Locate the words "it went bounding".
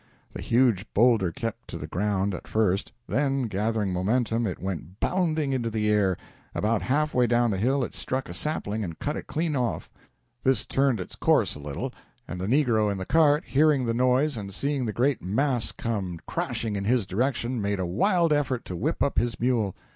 4.47-5.51